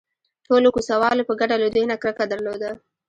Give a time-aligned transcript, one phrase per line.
[0.45, 2.71] ټولو کوڅه والو په ګډه له دوی نه کرکه درلوده.